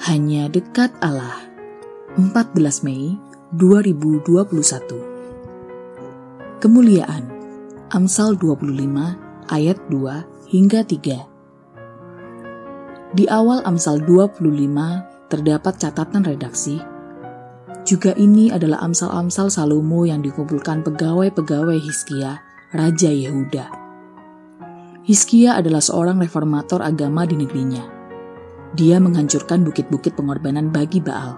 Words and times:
Hanya 0.00 0.48
dekat 0.48 0.96
Allah. 1.04 1.44
14 2.16 2.56
Mei 2.88 3.20
2021 3.52 4.48
Kemuliaan. 6.56 7.28
Amsal 7.92 8.32
25 8.40 8.80
ayat 9.52 9.76
2 9.92 10.56
hingga 10.56 10.88
3 10.88 13.12
Di 13.12 13.28
awal 13.28 13.60
Amsal 13.68 14.00
25 14.08 14.40
terdapat 15.28 15.76
catatan 15.76 16.24
redaksi. 16.24 16.80
Juga 17.84 18.16
ini 18.16 18.48
adalah 18.48 18.80
amsal-amsal 18.80 19.52
Salomo 19.52 20.08
yang 20.08 20.24
dikumpulkan 20.24 20.80
pegawai-pegawai 20.80 21.76
Hiskia, 21.76 22.40
Raja 22.72 23.12
Yehuda. 23.12 23.68
Hiskia 25.04 25.60
adalah 25.60 25.84
seorang 25.84 26.16
reformator 26.16 26.80
agama 26.80 27.28
di 27.28 27.36
negerinya. 27.36 27.99
Dia 28.70 29.02
menghancurkan 29.02 29.66
bukit-bukit 29.66 30.14
pengorbanan 30.14 30.70
bagi 30.70 31.02
Baal. 31.02 31.34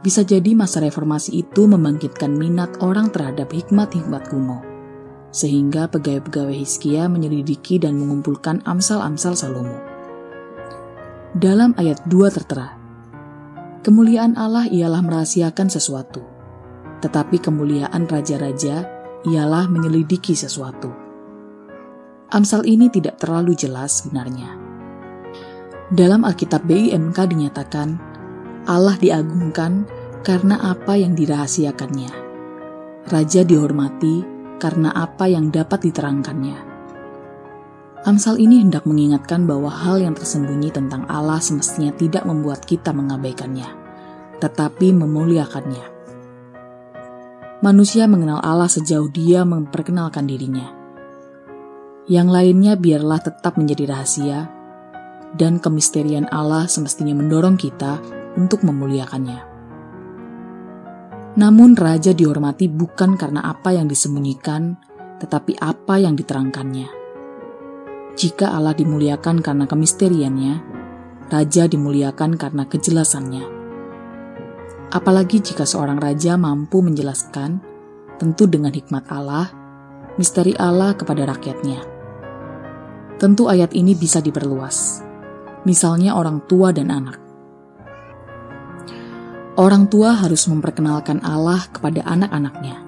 Bisa 0.00 0.24
jadi 0.24 0.56
masa 0.56 0.80
reformasi 0.80 1.36
itu 1.44 1.68
membangkitkan 1.68 2.32
minat 2.32 2.80
orang 2.80 3.12
terhadap 3.12 3.52
hikmat-hikmat 3.52 4.32
kuno. 4.32 4.64
Sehingga 5.32 5.88
pegawai-pegawai 5.92 6.56
Hiskia 6.56 7.12
menyelidiki 7.12 7.76
dan 7.76 8.00
mengumpulkan 8.00 8.64
amsal-amsal 8.64 9.36
Salomo. 9.36 9.76
Dalam 11.36 11.76
ayat 11.76 12.00
2 12.08 12.30
tertera, 12.32 12.84
Kemuliaan 13.84 14.40
Allah 14.40 14.64
ialah 14.64 15.04
merahasiakan 15.04 15.68
sesuatu, 15.68 16.24
tetapi 17.04 17.36
kemuliaan 17.36 18.08
raja-raja 18.08 18.88
ialah 19.28 19.68
menyelidiki 19.68 20.32
sesuatu. 20.32 20.88
Amsal 22.32 22.64
ini 22.64 22.88
tidak 22.88 23.20
terlalu 23.20 23.52
jelas 23.52 24.00
sebenarnya. 24.00 24.63
Dalam 25.92 26.24
Alkitab 26.24 26.64
BIMK 26.64 27.28
dinyatakan, 27.28 28.00
Allah 28.64 28.96
diagungkan 28.96 29.84
karena 30.24 30.56
apa 30.72 30.96
yang 30.96 31.12
dirahasiakannya. 31.12 32.08
Raja 33.04 33.44
dihormati 33.44 34.24
karena 34.56 34.96
apa 34.96 35.28
yang 35.28 35.52
dapat 35.52 35.84
diterangkannya. 35.84 36.56
Amsal 38.08 38.40
ini 38.40 38.64
hendak 38.64 38.88
mengingatkan 38.88 39.44
bahwa 39.44 39.68
hal 39.68 40.00
yang 40.00 40.16
tersembunyi 40.16 40.72
tentang 40.72 41.04
Allah 41.04 41.36
semestinya 41.44 41.92
tidak 41.92 42.24
membuat 42.24 42.64
kita 42.64 42.96
mengabaikannya, 42.96 43.68
tetapi 44.40 44.96
memuliakannya. 44.96 45.84
Manusia 47.60 48.08
mengenal 48.08 48.40
Allah 48.40 48.72
sejauh 48.72 49.12
dia 49.12 49.44
memperkenalkan 49.44 50.24
dirinya. 50.24 50.68
Yang 52.08 52.28
lainnya 52.28 52.72
biarlah 52.76 53.20
tetap 53.20 53.56
menjadi 53.56 53.88
rahasia, 53.88 54.63
dan 55.34 55.58
kemisterian 55.58 56.30
Allah 56.30 56.70
semestinya 56.70 57.14
mendorong 57.18 57.58
kita 57.58 57.98
untuk 58.38 58.62
memuliakannya. 58.62 59.54
Namun 61.34 61.74
raja 61.74 62.14
dihormati 62.14 62.70
bukan 62.70 63.18
karena 63.18 63.42
apa 63.42 63.74
yang 63.74 63.90
disembunyikan, 63.90 64.78
tetapi 65.18 65.58
apa 65.58 65.98
yang 65.98 66.14
diterangkannya. 66.14 66.86
Jika 68.14 68.54
Allah 68.54 68.78
dimuliakan 68.78 69.42
karena 69.42 69.66
kemisteriannya, 69.66 70.54
raja 71.34 71.66
dimuliakan 71.66 72.38
karena 72.38 72.62
kejelasannya. 72.70 73.44
Apalagi 74.94 75.42
jika 75.42 75.66
seorang 75.66 75.98
raja 75.98 76.38
mampu 76.38 76.78
menjelaskan, 76.78 77.58
tentu 78.22 78.46
dengan 78.46 78.70
hikmat 78.70 79.10
Allah, 79.10 79.50
misteri 80.14 80.54
Allah 80.54 80.94
kepada 80.94 81.26
rakyatnya. 81.26 81.82
Tentu 83.18 83.50
ayat 83.50 83.74
ini 83.74 83.98
bisa 83.98 84.22
diperluas, 84.22 85.02
misalnya 85.64 86.16
orang 86.16 86.44
tua 86.44 86.70
dan 86.70 86.92
anak. 86.92 87.18
Orang 89.54 89.86
tua 89.86 90.18
harus 90.18 90.44
memperkenalkan 90.50 91.22
Allah 91.22 91.62
kepada 91.70 92.02
anak-anaknya, 92.04 92.84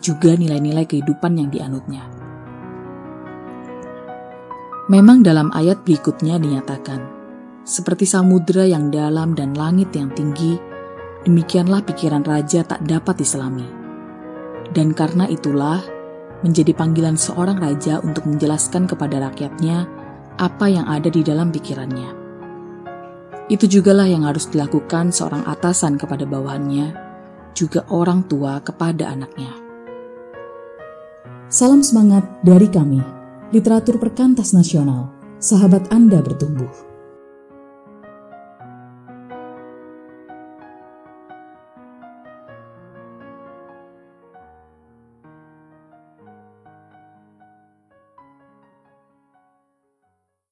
juga 0.00 0.34
nilai-nilai 0.34 0.88
kehidupan 0.88 1.36
yang 1.36 1.48
dianutnya. 1.52 2.04
Memang 4.88 5.20
dalam 5.20 5.52
ayat 5.52 5.84
berikutnya 5.84 6.40
dinyatakan, 6.40 7.00
seperti 7.68 8.08
samudera 8.08 8.64
yang 8.64 8.88
dalam 8.88 9.36
dan 9.36 9.52
langit 9.52 9.92
yang 9.92 10.08
tinggi, 10.16 10.56
demikianlah 11.28 11.84
pikiran 11.84 12.24
raja 12.24 12.64
tak 12.64 12.80
dapat 12.88 13.20
diselami. 13.20 13.68
Dan 14.72 14.96
karena 14.96 15.28
itulah, 15.28 15.84
menjadi 16.40 16.72
panggilan 16.72 17.20
seorang 17.20 17.60
raja 17.60 18.00
untuk 18.00 18.24
menjelaskan 18.24 18.88
kepada 18.88 19.28
rakyatnya 19.28 19.97
apa 20.38 20.70
yang 20.70 20.86
ada 20.86 21.10
di 21.10 21.20
dalam 21.26 21.50
pikirannya. 21.50 22.14
Itu 23.50 23.66
jugalah 23.66 24.06
yang 24.06 24.24
harus 24.24 24.46
dilakukan 24.48 25.10
seorang 25.10 25.44
atasan 25.44 25.98
kepada 25.98 26.24
bawahannya, 26.24 26.94
juga 27.52 27.82
orang 27.90 28.24
tua 28.30 28.62
kepada 28.62 29.10
anaknya. 29.10 29.50
Salam 31.48 31.80
semangat 31.82 32.22
dari 32.44 32.68
kami 32.68 33.18
literatur 33.52 33.96
perkantas 33.96 34.52
nasional, 34.52 35.08
sahabat 35.40 35.88
Anda 35.88 36.20
bertumbuh. 36.20 36.87